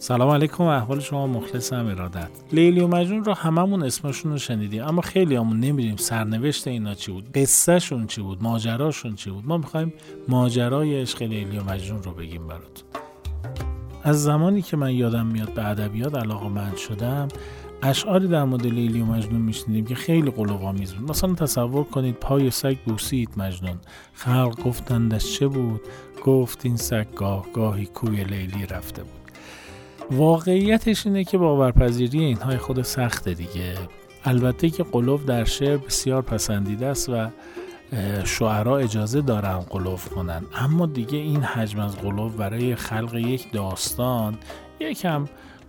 [0.00, 2.30] سلام علیکم احوال شما مخلصم ارادت.
[2.52, 7.12] لیلی و مجنون رو هممون اسمشون رو شنیدیم اما خیلی همون نمیدیم سرنوشت اینا چی
[7.12, 9.46] بود قصهشون چی بود ماجراشون چی بود.
[9.46, 9.92] ما می‌خوایم
[10.28, 12.88] ماجرای عشق لیلی و مجنون رو بگیم براتون.
[14.02, 17.28] از زمانی که من یادم میاد به ادبیات علاقه من شدم
[17.82, 21.10] اشعاری در مورد لیلی و مجنون میشنیدیم که خیلی قلوآمیز بود.
[21.10, 23.78] مثلا تصور کنید پای سگ بوسید مجنون.
[24.12, 25.80] خلق گفتندش چه بود؟
[26.24, 29.17] گفت این سگ گاه گاهی کوی لیلی رفته بود.
[30.10, 33.74] واقعیتش اینه که باورپذیری اینهای خود سخته دیگه.
[34.24, 37.28] البته که قلوف در شعر بسیار پسندیده است و
[38.24, 40.42] شعرا اجازه دارن قلوف کنن.
[40.54, 44.36] اما دیگه این حجم از قلوف برای خلق یک داستان
[44.80, 45.28] یکم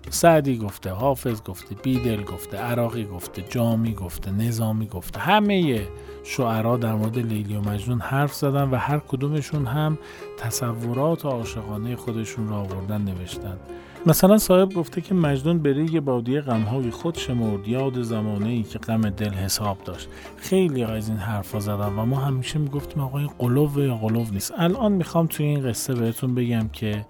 [0.09, 5.19] سعدی گفته حافظ گفته بیدل گفته عراقی گفته جامی گفته نظامی گفته.
[5.19, 5.87] همه
[6.23, 9.97] شعرا در مورد لیلی و مجنون حرف زدن و هر کدومشون هم
[10.37, 13.57] تصورات عاشقانه خودشون را آوردن نوشتن.
[14.05, 17.67] مثلا صاحب گفته که مجنون به ریگ بادی غمهای خود شمرد.
[17.67, 20.07] یاد زمانه ای که غم دل حساب داشت.
[20.37, 23.29] خیلی از این حرفا زدن و ما همیشه می‌گفتیم آقا این
[23.77, 24.53] یا قلوب نیست.
[24.57, 27.05] الان می‌خوام توی این قصه بهتون بگم که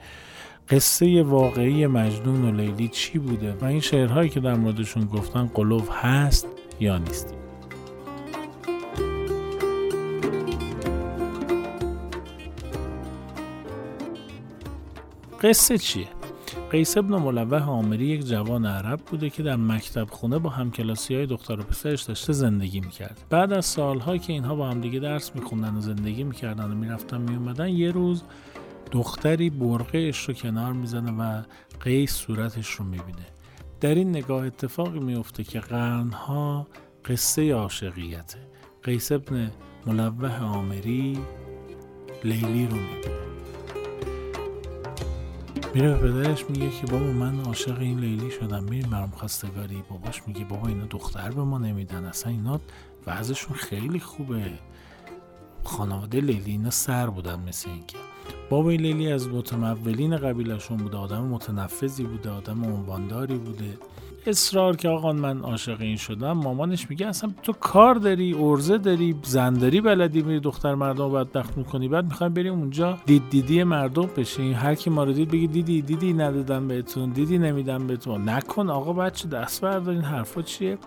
[0.70, 5.90] قصه واقعی مجنون و لیلی چی بوده و این شعرهایی که در موردشون گفتن قلوب
[5.92, 6.48] هست
[6.80, 7.34] یا نیست.
[15.42, 16.19] قصه چیه؟
[16.72, 21.25] قیس ابن ملوه آمری یک جوان عرب بوده که در مکتب خونه با همکلاسی های
[21.25, 23.25] دختر و پسرش داشته زندگی می‌کرد.
[23.30, 27.22] بعد از سالهایی که اینها با هم دیگه درس میخوندن و زندگی می‌کردن و می‌رفتن
[27.22, 28.23] میومدن یه روز
[28.92, 31.44] دختری برقهش رو کنار می‌زنه و
[31.81, 33.28] قیس صورتش رو می‌بینه.
[33.81, 36.67] در این نگاه اتفاقی میفته که قرنها
[37.06, 38.40] قصه عاشقیته.
[38.84, 39.52] قیس ابن
[39.88, 41.17] ملوه آمری
[42.23, 43.28] لیلی رو می‌بینه.
[45.73, 48.64] میره به پدرش میگه که بابا من عاشق این لیلی شدم.
[48.64, 49.84] میریم برام خواستگاری.
[49.89, 52.06] باباش میگه بابا اینا دختر به ما نمیدن.
[52.06, 52.59] اصلا اینا
[53.07, 54.52] وضعشون خیلی خوبه.
[55.63, 57.97] خانواده لیلی اینا سر بودن مثل اینکه.
[58.50, 60.97] بابای لیلی از متمولین قبیلشون بوده.
[60.97, 62.30] آدم متنفذی بوده.
[62.30, 63.78] آدم عنوانداری بوده.
[64.25, 69.16] اصرار که آقا من عاشق این شدم مامانش میگه اصلا تو کار داری ارزه داری
[69.24, 74.09] زنداری بلدی میری دختر مردم رو دخل می‌کنی بعد می‌خوایم بریم اونجا دید دیدی مردم
[74.18, 74.53] بشین.
[74.53, 78.30] هر کی ما رو دید بگی دیدی دیدی ندادم بهتون دیدی نمیدم بهتون.
[78.30, 80.78] نکن آقا بچه دست بردار این حرفا چیه؟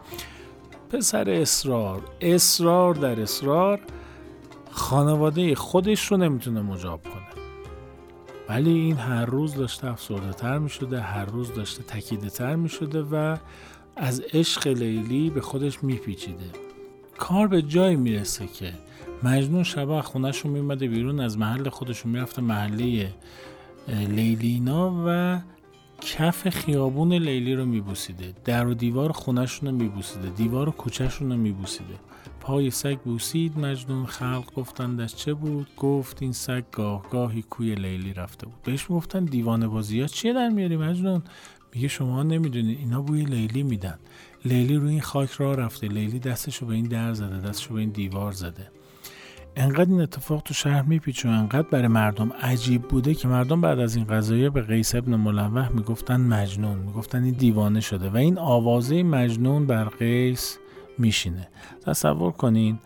[0.90, 2.00] پسر اصرار.
[2.20, 3.80] اصرار در اصرار
[4.70, 7.00] خانواده خودش رو نمی‌تونه مجاب
[8.52, 12.68] ولی این هر روز داشته افسرده تر می شده هر روز داشته تکیده تر می
[12.68, 13.36] شده و
[13.96, 16.44] از عشق لیلی به خودش می پیچیده
[17.18, 18.72] کار به جایی می‌رسه که
[19.22, 23.14] مجنون شبه خونهشون میمده بیرون از محل خودشون می‌رفته محله
[23.88, 25.38] لیلینا و
[26.04, 28.34] کف خیابون لیلی رو میبوسیده.
[28.44, 30.30] در و دیوار خونهشون رو میبوسیده.
[30.30, 31.94] دیوار کوچهشون رو میبوسیده.
[32.40, 38.12] پای سگ بوسید مجنون خلق گفتندش چه بود؟ گفت این سگ گاه گاهی کوی لیلی
[38.12, 38.62] رفته بود.
[38.64, 41.22] بهش گفتن دیوانه بازی ها چیه در میاری مجنون؟
[41.74, 43.98] میگه شما نمی‌دونید اینا بوی لیلی میدن.
[44.44, 45.88] لیلی روی این خاک راه رفته.
[45.88, 48.70] لیلی دستشو به این در زده دستشو به این دیوار زده.
[49.56, 53.78] انقدر این اتفاق تو شهر میپیچه و انقدر برای مردم عجیب بوده که مردم بعد
[53.78, 58.38] از این قضایه به قیس ابن ملوح می‌گفتن مجنون می‌گفتن این دیوانه شده و این
[58.38, 60.58] آوازه مجنون بر قیس
[60.98, 61.48] میشینه.
[61.86, 62.78] تصور کنین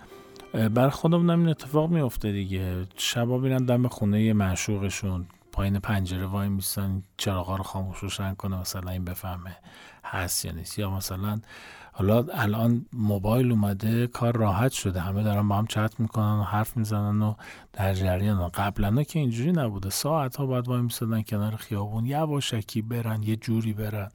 [0.75, 2.87] بر خودمون این اتفاق میفته دیگه.
[2.97, 5.27] شبا میرن دم خونه معشوقشون.
[5.57, 9.57] پایین پنجره وای میستن چراغا رو خاموش روشن کنه مثلا این بفهمه
[10.05, 10.79] هست یا نیست.
[10.79, 11.41] یا مثلا
[11.93, 15.01] حالا الان موبایل اومده کار راحت شده.
[15.01, 17.35] همه دارن با هم چت می‌کنن و حرف می‌زنن و
[17.73, 18.49] در جریان.
[18.49, 19.91] قبلا که اینجوری نبوده.
[19.91, 22.07] ساعت ها باید وای میستدن کنار خیابون.
[22.07, 24.11] یواشکی برن یه جوری برن.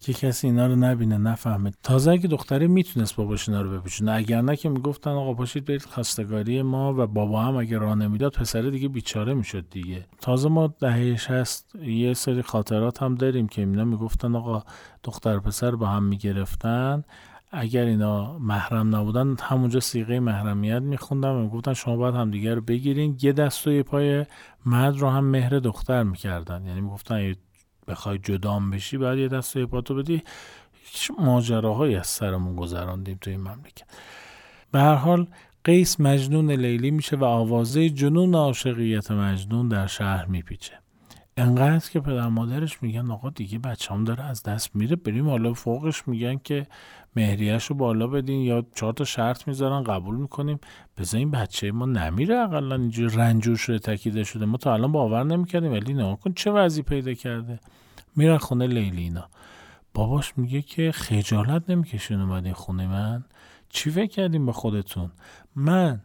[0.00, 1.70] که کسی اینا رو نبینه نفهمه.
[1.82, 5.82] تازه اگه دختره می‌تونست باباش اینا رو بپیچونه اگر نه که می‌گفتن آقا پاشید برید
[5.82, 10.06] خواستگاری ما و بابا هم اگه راه نمی‌داد پسره دیگه بیچاره می‌شد دیگه.
[10.20, 14.62] تازه ما دهه هست یه سری خاطرات هم داریم که اینا می‌گفتن آقا
[15.04, 17.04] دختر پسر با هم می‌گرفتن.
[17.52, 22.60] اگر اینا محرم نبودن همونجا سیغه محرمیت میخوندن و می‌گفتن شما باید هم دیگه رو
[22.60, 23.18] بگیرین.
[23.22, 24.26] یه دست و یه پای
[24.66, 26.66] مرد رو هم مهر دختر می‌کردن.
[26.66, 27.34] یعنی می‌گفتن
[27.88, 30.22] بخوای جدام بشی بعد یه دست پاتو بدی.
[30.84, 33.86] هیچ ماجراهایی از سرمون گذراندیم تو این مملکت.
[34.72, 35.26] به هر حال
[35.64, 40.78] قیس مجنون لیلی میشه و آوازه جنون عاشقیت مجنون در شهر میپیچه.
[41.38, 45.52] انقدر که پدر مادرش میگن آقا دیگه بچه هم داره از دست میره بریم حالا
[45.54, 46.66] فوقش میگن که
[47.16, 50.60] مهریش رو بالا بدین یا چهار تا شرط می‌ذارن قبول می‌کنیم.
[50.98, 54.46] بذار این بچه ما نمیره اقلا اینجور رنجور شده تکیده شده.
[54.46, 57.60] ما تا الان باور نمی‌کردیم ولی نه کن چه وضعی پیدا کرده.
[58.16, 59.28] میرن خونه لیلی اینا
[59.94, 63.24] باباش میگه که خجالت نمی‌کشین اومدین خونه من.
[63.68, 65.10] چی فکر کردیم به خودتون؟
[65.54, 66.00] من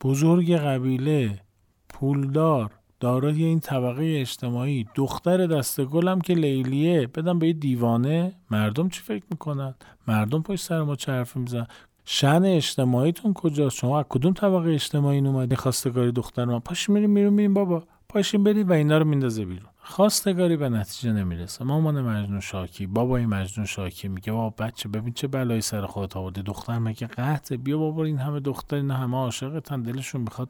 [0.00, 1.40] بزرگ قبیله
[1.88, 4.86] پولدار دارای این طبقه اجتماعی.
[4.94, 7.06] دختر دست گلم که لیلیه.
[7.06, 8.32] بدم به یه دیوانه.
[8.50, 9.74] مردم چی فکر می‌کنن؟
[10.08, 11.66] مردم پشت سر ما چه میزن
[12.04, 17.32] شن اجتماعیتون کجاست؟ شما از کدوم طبقه اجتماعی اومدی خواستگاری دختر ما پاش میریم میریم
[17.32, 17.82] میریم بابا.
[18.08, 19.68] پاشیم بریم و اینا رو میندازه بیرون.
[19.82, 21.64] خواستگاری به نتیجه نمی‌رسه.
[21.64, 22.86] مامان مجنون شاکی.
[22.86, 26.42] بابای مجنون شاکی میگه بابا بچه ببین چه بلایی سر خودت آوردی.
[26.42, 29.82] دختر مگه قطعه؟ بیا بابا این همه دختر این همه عاشقتن.
[29.82, 30.48] دلشون می‌خواد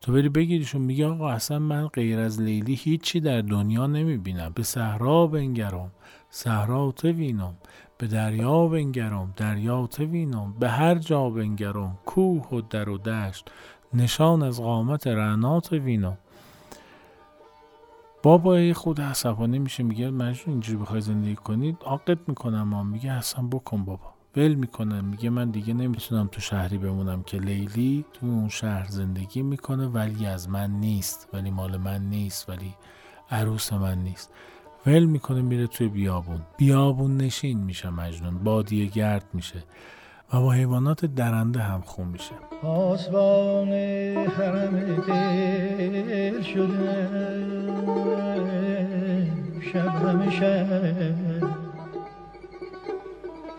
[0.00, 4.52] تو بری بگیریشون میگه آقا اصلا من غیر از لیلی هیچی در دنیا نمی‌بینم.
[4.54, 5.92] به صحرا بنگرم
[6.30, 7.54] صحرا وینم.
[7.98, 10.54] به دریا بنگرم دریا وینم.
[10.60, 13.50] به هر جا بنگرم کوه و در و دشت.
[13.94, 16.18] نشان از قامت رعنات وینم.
[18.22, 23.46] بابا خود عصبانی میشه میگه مجنون اینجوری بخوای زندگی کنید عاقت می‌کنم ما میگه اصلا
[23.46, 24.15] بکن بابا.
[24.36, 25.00] ول می‌کنه.
[25.00, 30.26] میگه من دیگه نمی‌تونم تو شهری بمونم که لیلی تو اون شهر زندگی می‌کنه ولی
[30.26, 31.28] از من نیست.
[31.32, 32.74] ولی مال من نیست ولی
[33.30, 34.30] عروس من نیست.
[34.86, 36.40] ول می‌کنه میره توی بیابون.
[36.56, 38.38] بیابون نشین میشه مجنون.
[38.38, 39.64] بادیه گرد میشه.
[40.32, 42.34] و با حیوانات درنده هم خون میشه.
[42.62, 43.68] آسوان
[44.26, 47.08] حرم دل شده.
[49.72, 50.66] شب همیشه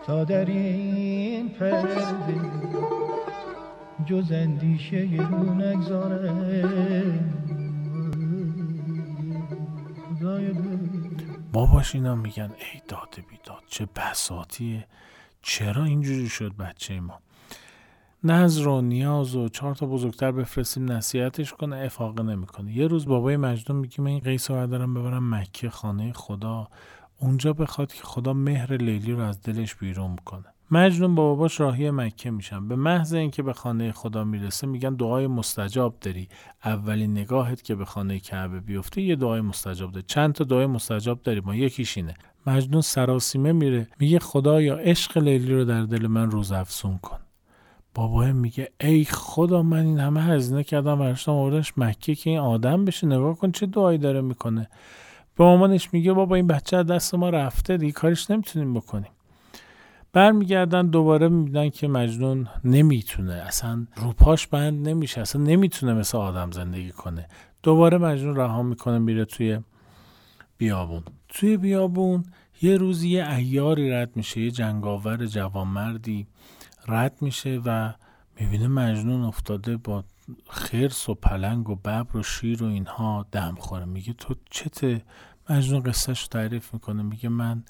[0.08, 2.06] تا در این پرده
[4.06, 6.32] جز اندیشه رو نگذاره
[11.52, 14.86] باباش اینا میگن ای داد بیداد چه بساتیه.
[15.42, 17.20] چرا اینجوری شد بچه ما؟
[18.24, 22.72] نظر و نیاز و چهار تا بزرگتر بفرستیم نصیحتش کنه افاقه نمی‌کنه.
[22.76, 26.68] یه روز بابای مجنون میگه من این قیس رو دارم ببرم مکه خانه خدا.
[27.18, 30.44] اونجا بخواد که خدا مهر لیلی رو از دلش بیرون کنه.
[30.70, 32.68] مجنون با باباش راهی مکه میشن.
[32.68, 36.28] به محض اینکه به خانه خدا می‌رسه میگن دعای مستجاب داری.
[36.64, 40.04] اولین نگاهت که به خانه کعبه بیفته یه دعای مستجاب داری.
[40.08, 42.14] چند تا دعای مستجاب داری ما یکیش اینه.
[42.46, 47.18] مجنون سراسیمه میره میگه خدا یا عشق لیلی رو در دل من روز افزون کن.
[47.94, 52.84] بابا میگه ای خدا من این همه هزینه کردم برشتم آوردنش مکه که این آدم
[52.84, 53.06] بشه.
[53.06, 54.68] نگاه کن چه دعایی داره می‌کنه.
[55.38, 59.10] به مامانش میگه بابا این بچه از دست ما رفته دیگه کارش نمی‌تونیم بکنیم.
[60.12, 66.90] برمیگردن دوباره می‌بینن که مجنون نمی‌تونه اصلا روپاش بند نمیشه اصلا نمی‌تونه مثل آدم زندگی
[66.90, 67.28] کنه.
[67.62, 69.58] دوباره مجنون رها می‌کنه میره توی
[70.58, 71.02] بیابون.
[71.28, 72.24] توی بیابون
[72.62, 76.26] یه روزی یه ایاری رد میشه یه جنگاور جوانمردی
[76.88, 77.92] رد میشه و
[78.40, 80.04] می‌بینه مجنون افتاده با
[80.48, 83.84] خرس و پلنگ و ببر و شیر و اینها دم خوره.
[83.84, 85.02] میگه تو چته
[85.50, 87.02] مجنون قصهش تعریف می‌کنه.
[87.02, 87.64] میگه من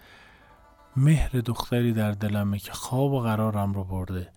[0.96, 4.28] مهر دختری در دلمه که خواب و قرارم رو برده.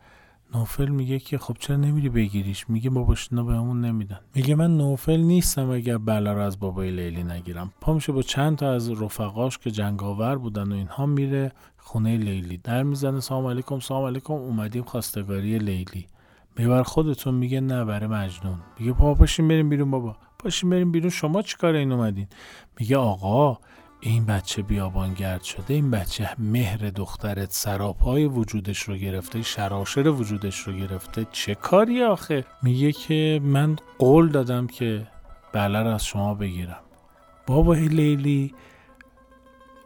[0.56, 4.20] نوفل میگه که خب چرا نمیری بگیریش؟ میگه باباش اینا بهمون نمیدن.
[4.36, 7.72] میگه من نوفل نیستم اگر بلا رو از بابای لیلی نگیرم.
[7.82, 12.58] پا میشه با چند تا از رفقاش که جنگاور بودن و اینها میره خونه لیلی.
[12.58, 13.20] در می‌زنه.
[13.20, 14.34] سلام علیکم سلام علیکم.
[14.34, 16.08] اومدیم خواستگاری لیلی.
[16.58, 18.58] میبر خودتون میگه نه برای مجنون.
[18.80, 20.16] میگه بابا پاشیم بریم بیرون بابا.
[20.44, 21.10] پاشیم بریم بیرون.
[21.10, 22.28] شما چیکار این اومدین؟
[22.80, 23.58] میگه آقا
[24.00, 30.74] این بچه بیابانگرد شده این بچه مهر دخترت سراپای وجودش رو گرفته شراشر وجودش رو
[30.74, 31.28] گرفته.
[31.32, 35.08] چه کاری آخه؟ میگه که من قول دادم که
[35.54, 36.80] بله از شما بگیرم.
[37.48, 38.54] بابا لیلی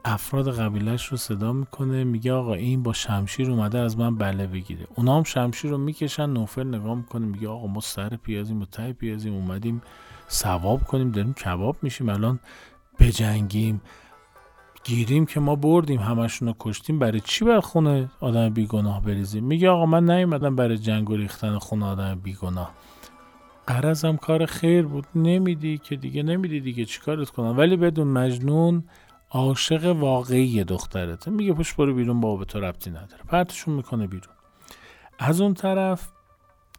[0.08, 4.88] افراد قبیلش رو صدا می‌کنه میگه آقا این با شمشیر اومده از من بله بگیره.
[4.96, 8.94] اونا هم شمشیر رو می‌کشن نوفل نگاه می‌کنه میگه آقا ما سر پیازیم و ته
[8.94, 9.82] پیازیم اومدیم
[10.28, 12.40] سواب کنیم داریم کباب میشیم الان
[13.00, 13.82] بجنگیم.
[14.84, 17.00] گیریم که ما بردیم همشون رو کشتیم.
[17.00, 21.58] برای چی بر خونه آدم بیگناه بریزیم؟ میگه آقا من نیومدم برای جنگ و ریختن
[21.58, 22.72] خونه آدم بیگناه.
[23.68, 25.06] قرضم کار خیر بود.
[25.16, 26.86] نمیدی که دیگه نمیدی دیگه.
[26.86, 28.84] چیکارت کنم؟ ولی بدون مجنون
[29.36, 31.32] عاشق واقعی دخترته.
[31.32, 33.24] میگه پش برو بیرون با به تو ربطی نداره.
[33.28, 34.34] پرتشون می‌کنه بیرون.
[35.20, 36.08] از اون طرف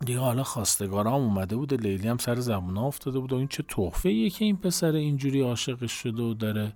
[0.00, 4.30] دیگه حالا خواستگارام اومده بود لیلی هم سر زبونه افتاده بود و این چه تحفه
[4.30, 6.72] که این پسر اینجوری عاشقش شده و داره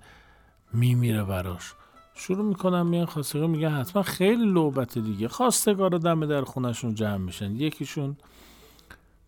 [0.72, 1.72] میمیره براش.
[2.14, 5.28] شروع می‌کنم میان خواستگار میگه حتما خیلی لوبت دیگه.
[5.28, 7.56] خواستگار دم در خونشون جمع میشن.
[7.56, 8.16] یکیشون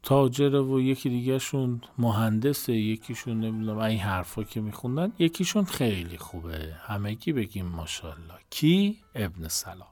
[0.02, 6.74] تاجره و یکی دیگهشون مهندسه یکیشون نمی‌دونم این حرفا که میخوندن یکیشون خیلی خوبه.
[6.80, 8.34] همگی بگیم ماشاءالله.
[8.50, 9.88] کی؟ ابن سلام.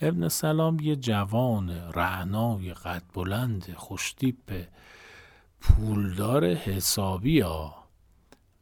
[0.00, 4.66] ابن سلام یه جوان رعنای قد بلند خوشتیپ
[5.60, 7.74] پولدار حسابی ها.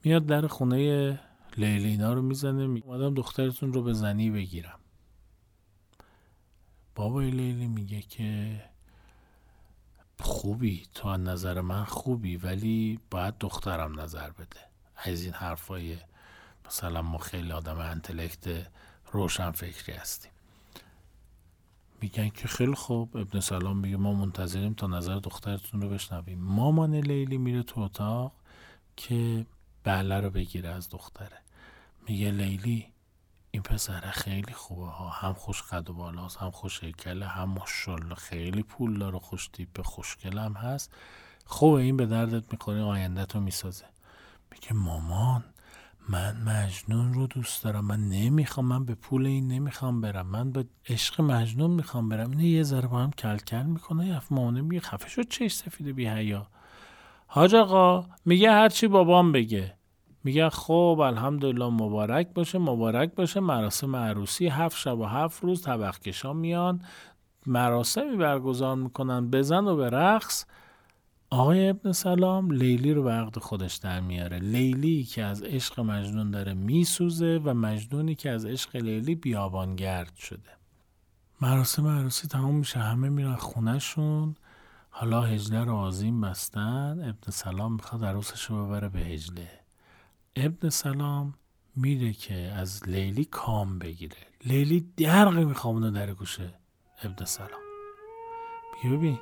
[0.05, 1.21] میاد در خونه
[1.57, 2.81] لیلی اینا رو می‌زنه می...
[2.87, 4.79] اومدم دخترتون رو به زنی بگیرم.
[6.95, 8.61] بابای لیلی میگه که
[10.41, 10.87] خوبی.
[10.95, 14.61] تو از نظر من خوبی ولی باید دخترم نظر بده.
[14.97, 15.97] از این حرفای
[16.67, 18.67] مثلا ما خیلی آدم انتلکت
[19.13, 20.31] روشن فکری هستیم.
[22.01, 23.17] میگن که خیلی خوب.
[23.17, 26.39] ابن سلام میگه ما منتظریم تا نظر دخترتون رو بشنویم.
[26.39, 28.33] مامان لیلی میره تو اتاق
[28.97, 29.47] که
[29.85, 31.39] بله رو بگیره از دختره.
[32.09, 32.87] میگه لیلی
[33.51, 35.09] این پسره خیلی خوبه ها.
[35.09, 39.83] هم خوش قد و بالاست هم خوش هیکله هم ماشالله خیلی پول داره خوش تیپ
[39.83, 40.95] خوشگل هم هست.
[41.47, 43.85] خوبه این به دردت می‌خوره آینده تو می‌سازه.
[44.53, 45.45] میگه مامان
[46.09, 47.85] من مجنون رو دوست دارم.
[47.85, 50.27] من نمی‌خوام من به پول این نمی‌خوام برم.
[50.27, 52.31] من به عشق مجنون می‌خوام برم.
[52.31, 55.87] اینه یه ذره با هم کل کل می‌کنه یف مامانه میگه خفه شد چش سفید
[55.87, 56.47] بی حیا
[57.27, 59.80] حاج آقا میگه هرچی بابام بگه.
[60.25, 63.41] میگه خب الحمدلله مبارک باشه مبارک باشه.
[63.41, 65.97] مراسم عروسی هفت شب و هفت روز طبق
[66.37, 66.83] میان.
[67.47, 69.31] مراسمی برگزار می‌کنن.
[69.31, 70.45] بزن و به رقص
[71.31, 74.39] آقای ابن سلام لیلی رو به خودش در میاره.
[74.39, 80.51] لیلی که از عشق مجنون داره میسوزه و مجنونی که از عشق لیلی بیابانگرد شده.
[81.41, 82.79] مراسم عروسی تمام میشه.
[82.79, 84.35] همه میرن خونهشون.
[84.91, 86.99] حالا هجله رو آزیم بستن.
[87.03, 89.60] ابن سلام می‌خواد عروسش رو ببره به هجله.
[90.37, 91.35] ابن سلام
[91.77, 94.17] میره که از لیلی کام بگیره.
[94.45, 96.55] لیلی درقی میخوامونه در گوشه.
[97.03, 97.61] ابن سلام.
[98.83, 99.19] بیا ببین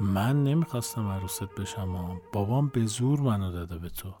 [0.00, 4.14] من نمی‌خواستم عروست بشم و بابام به زور منو داده به تو.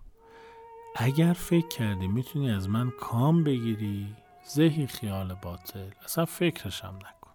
[0.96, 5.90] اگر فکر کردی می‌تونی از من کام بگیری زهی خیال باطل.
[6.04, 7.30] اصلا فکرشم نکن.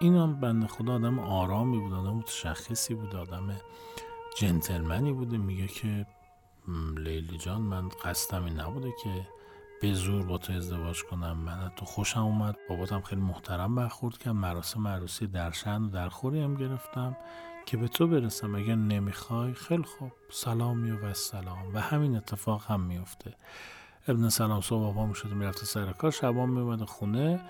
[0.00, 3.56] این هم بنده خدا آدم آرامی بود آدم متشخصی بود آدم
[4.38, 5.38] جنتلمنی بوده.
[5.38, 6.06] میگه که
[6.96, 9.26] لیلی جان من قصدم این نبوده که
[9.80, 11.36] به زور با تو ازدواج کنم.
[11.36, 12.56] من تو خوشم اومد.
[12.68, 14.34] باباتم خیلی محترم برخورد کرد.
[14.34, 17.16] مراسم عروسی در شن و در خوری هم گرفتم
[17.66, 18.54] که به تو برسم.
[18.54, 20.12] اگر نمی‌خوای خیلی خوب.
[20.30, 23.34] سلامی و سلام و همین اتفاق هم میفته.
[24.08, 26.10] ابن سلام صبح بابا می‌شد می‌رفته سر کار.
[26.10, 27.40] شبان میومد خونه.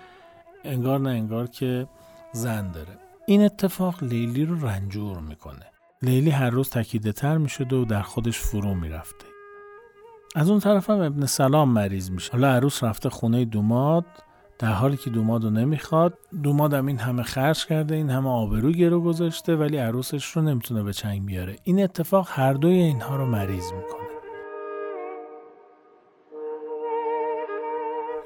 [0.64, 1.88] انگار نه انگار که
[2.32, 2.98] زن داره.
[3.26, 5.66] این اتفاق لیلی رو رنجور می‌کنه.
[6.02, 9.26] لیلی هر روز تکیده تر می‌شده و در خودش فرو می‌رفته.
[10.34, 12.32] از اون طرف هم ابن سلام مریض میشه.
[12.32, 14.04] حالا عروس رفته خونه دوماد
[14.58, 16.18] در حالی که دوماد رو نمی‌خواد.
[16.42, 20.82] دوماد هم این همه خرج کرده این همه آبرو گرو گذاشته ولی عروسش رو نمی‌تونه
[20.82, 21.56] به چنگ بیاره.
[21.64, 24.09] این اتفاق هر دوی اینها رو مریض می‌کنه.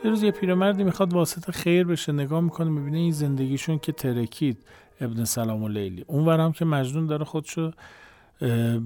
[0.05, 4.59] یه روز یه پیرمردی می‌خواد واسطه خیر بشه نگاه می‌کنه می‌بینه این زندگیشون که ترکید.
[5.01, 6.05] ابن سلام و لیلی.
[6.07, 7.71] اونورم که مجنون داره خودشو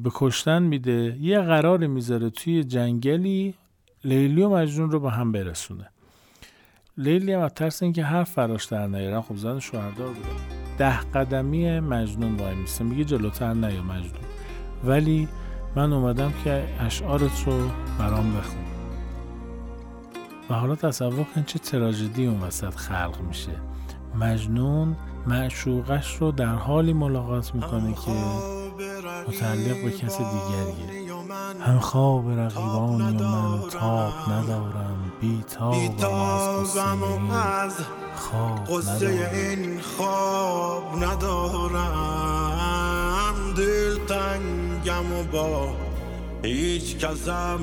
[0.03, 1.17] به کشتن میده.
[1.21, 3.55] یه قرار می‌ذاره توی جنگلی
[4.05, 5.91] لیلی و مجنون رو به هم برسونه.
[6.99, 9.21] لیلی هم از ترس اینکه حرف فراش در نیارن.
[9.21, 10.29] خب زن شوهردار بوده.
[10.79, 14.25] ده قدمی مجنون وای میسته میگه جلوتر نیا مجنون.
[14.85, 15.29] ولی
[15.77, 18.68] من اومدم که اشعارت رو برام بخون.
[20.50, 23.52] و حالا تصور کن چه تراژدی اون وسط خلق میشه.
[24.14, 28.11] مجنون معشوقش رو در حالی ملاقات می‌کنه که
[29.28, 31.09] متعلق به کس دیگریه.
[31.61, 37.75] هم خواب رقیبانی و من تاب ندارم بی تابم از
[38.69, 42.35] قصه این خواب ندارم.
[43.57, 45.69] دل تنگم و با
[46.43, 47.59] هیچ کسم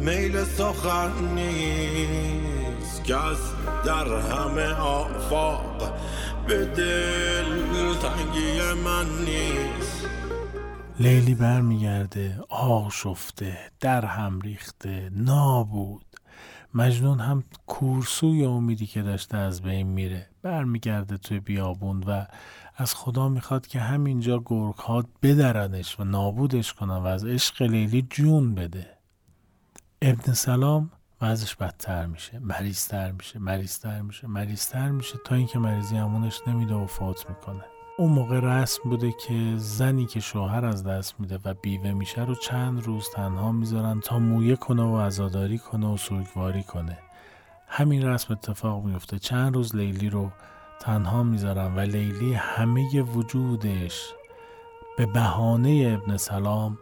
[0.00, 3.52] میل سخن نیست کس
[3.86, 5.98] در همه آفاق
[6.46, 7.44] به دل
[7.94, 10.06] تنگی من نیست.
[11.00, 16.04] لیلی برمیگرده آشفته در هم ریخته نابود.
[16.74, 20.26] مجنون هم کورسوی امیدی که داشته از بین میره.
[20.42, 22.26] برمیگرده توی بیابون و
[22.76, 28.06] از خدا می‌خواد که همینجا گرگ ها بدرنش و نابودش کنن و از عشق لیلی
[28.10, 28.99] جون بده.
[30.02, 30.90] ابن سلام
[31.20, 36.86] وضعش بدتر میشه مریضتر میشه مریضتر میشه مریضتر میشه تا اینکه مریضی همونش نمیده و
[36.86, 37.64] فوت می‌کنه.
[37.98, 42.34] اون موقع رسم بوده که زنی که شوهر از دست میده و بیوه میشه رو
[42.34, 46.98] چند روز تنها می‌ذارن تا مویه کنه و عزاداری کنه و سوگواری کنه.
[47.66, 50.30] همین رسم اتفاق میفته چند روز لیلی رو
[50.80, 54.12] تنها می‌ذارن و لیلی همه وجودش
[54.98, 56.78] به بهانه ابن سلام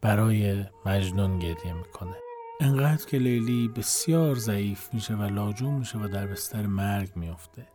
[0.00, 2.14] برای مجنون گریه می‌کنه.
[2.60, 7.66] انقدر که لیلی بسیار ضعیف میشه و لاجون میشه و در بستر مرگ میفته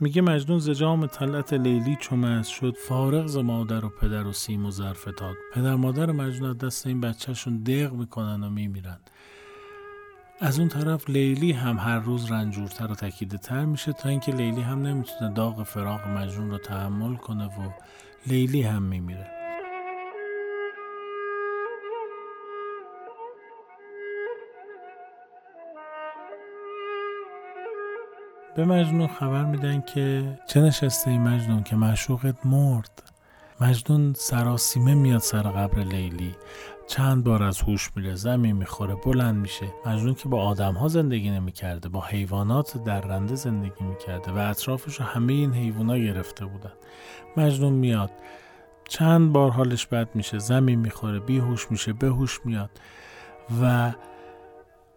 [0.00, 4.70] میگه مجنون زجام طلعت لیلی چومز شد فارغ ز مادر و پدر و سیم و
[4.70, 8.98] ظرفتاد پدر مادر مجنون دست این بچهشون دق می‌کنن و میمیرن.
[10.40, 14.62] از اون طرف لیلی هم هر روز رنجورتر و تکیده تر میشه تا اینکه لیلی
[14.62, 17.70] هم نمی‌تونه داغ فراغ مجنون رو تحمل کنه و
[18.26, 19.35] لیلی هم میمیره.
[28.56, 33.02] به مجنون خبر میدن که چه نشسته این مجنون که معشوقت مرد؟
[33.60, 36.34] مجنون سراسیمه میاد سر قبر لیلی.
[36.88, 39.66] چند بار از هوش میره زمین می‌خوره بلند میشه.
[39.86, 45.32] مجنون که با آدم ها زندگی نمی‌کرده با حیوانات درنده زندگی می‌کرده و اطرافش همه
[45.32, 46.72] این حیوانا گرفته بودن.
[47.36, 48.10] مجنون میاد.
[48.88, 52.70] چند بار حالش بد میشه زمین می‌خوره بیهوش میشه بهوش میاد
[53.62, 53.92] و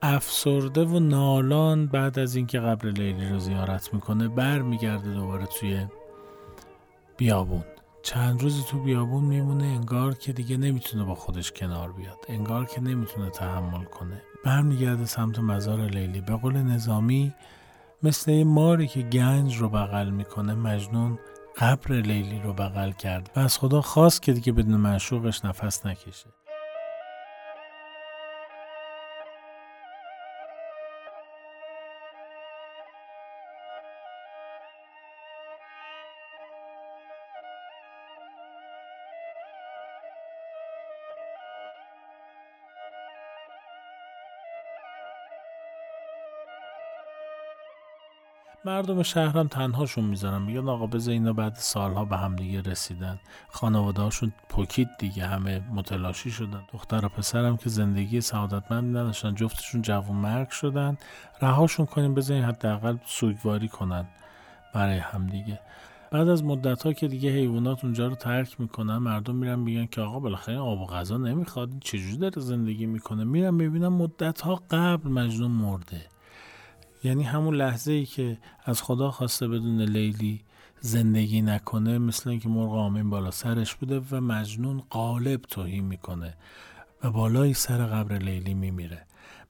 [0.01, 5.87] افسرده و نالان بعد از اینکه قبر لیلی رو زیارت می‌کنه بر میگرده دوباره توی
[7.17, 7.63] بیابون.
[8.03, 12.81] چند روزی تو بیابون میمونه انگار که دیگه نمی‌تونه با خودش کنار بیاد انگار که
[12.81, 14.21] نمی‌تونه تحمل کنه.
[14.45, 16.21] برمیگرده سمت مزار لیلی.
[16.21, 17.33] به قول نظامی
[18.03, 21.19] مثل یه ماری که گنج رو بغل می‌کنه مجنون
[21.57, 23.31] قبر لیلی رو بغل کرد.
[23.35, 26.29] و از خدا خواست که دیگه بدون معشوقش نفس نکشه.
[48.79, 50.41] مردم شهرم تنهاشون می‌ذارن.
[50.41, 53.19] میگن آقا بذار اینا بعد سالها به هم دیگه رسیدن.
[53.49, 56.61] خانوادهاشون پوکید دیگه همه متلاشی شدن.
[56.73, 60.97] دختر و پسرم که زندگی سعادتمند نداشتن جفتشون جوون مرگ شدن.
[61.41, 64.07] رهاشون کنیم بذارین حداقل سوگواری کنن
[64.73, 65.59] برای هم دیگه.
[66.11, 70.01] بعد از مدت ها که دیگه حیوانات اونجا رو ترک می‌کنن مردم میرن میگن که
[70.01, 71.69] آقا بالاخره آب و غذا نمی‌خواد.
[71.79, 76.01] چجوری داره زندگی می‌کنه؟ میرن ببینن مدت ها قبل مجنون مرده.
[77.03, 80.41] یعنی همون لحظه ای که از خدا خواسته بدون لیلی
[80.81, 86.33] زندگی نکنه مثل اینکه مرغ آمین بالا سرش بوده و مجنون قالب توهی می‌کنه
[87.03, 89.05] و بالای سر قبر لیلی میمیره.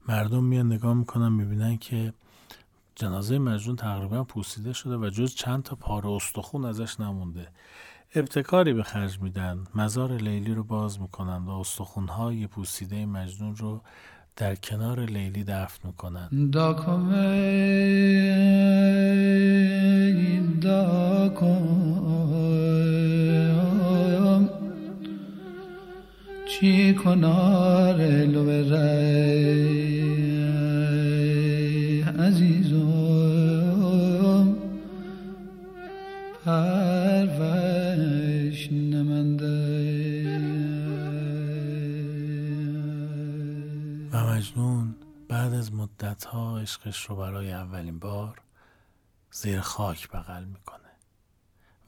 [0.08, 2.12] مردم میان نگاه می‌کنن می‌بینن که
[2.94, 7.48] جنازه مجنون تقریبا پوسیده شده و جز چند تا پاره استخون ازش نمونده.
[8.14, 9.64] ابتکاری به خرج میدن.
[9.74, 13.80] مزار لیلی رو باز می‌کنن و استخونهای پوسیده مجنون رو
[14.36, 16.28] در کنار لیلی دفن می‌کنن.
[26.48, 28.64] چی کنار لو
[46.70, 48.40] عشقش رو برای اولین بار
[49.30, 50.90] زیر خاک بغل می‌کنه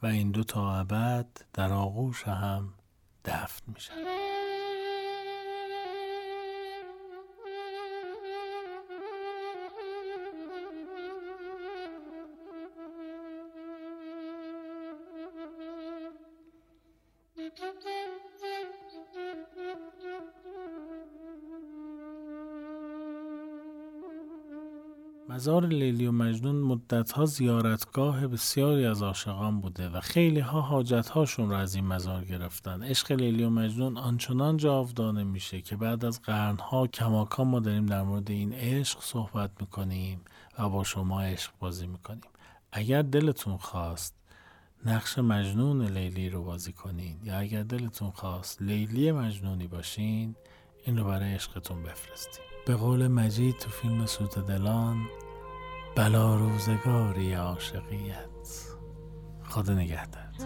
[0.01, 2.73] و این دو تا ابد در آغوش هم
[3.25, 4.22] دفن میشن.
[25.33, 31.49] مزار لیلی و مجنون مدتها زیارتگاه بسیاری از عاشقان بوده و خیلی ها حاجت هاشون
[31.49, 32.83] رو از این مزار گرفتن.
[32.83, 38.03] عشق لیلی و مجنون آنچنان جاودانه میشه که بعد از قرنها کماکان ما داریم در
[38.03, 40.21] مورد این عشق صحبت می‌کنیم
[40.59, 42.31] و با شما عشق بازی می‌کنیم.
[42.71, 44.15] اگر دلتون خواست
[44.85, 50.35] نقش مجنون لیلی رو بازی کنین یا اگر دلتون خواست لیلی مجنونی باشین
[50.85, 52.43] این رو برای عشقتون بفرستین.
[52.65, 54.97] به قول مجید تو فیلم سوت دلان
[55.95, 58.73] بلا روزگاری عاشقیت.
[59.43, 60.43] خدا نگهدارت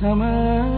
[0.00, 0.76] کمندر.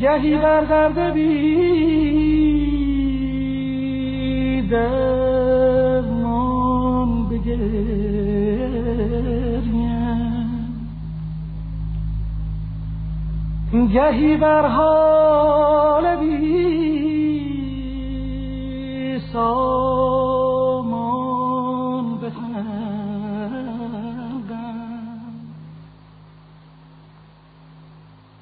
[0.00, 1.67] گهی بر درد بی
[4.70, 6.28] درمان
[7.28, 8.18] بگریم.
[13.72, 17.48] گهی بر حال بی
[19.32, 20.98] سامان
[22.18, 23.38] بخندم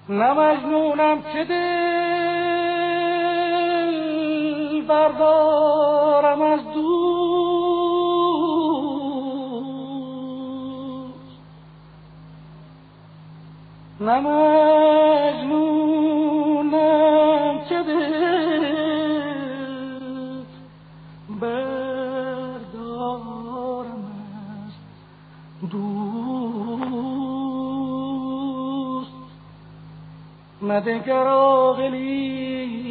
[0.08, 1.44] نه مجنونم که
[4.88, 6.86] بردارم از دوست
[14.00, 15.66] نه مجنونم
[17.68, 18.66] که دل
[21.40, 22.82] بردارم
[24.62, 24.72] از
[25.70, 25.96] دوست.
[30.62, 32.85] مدگر آقلی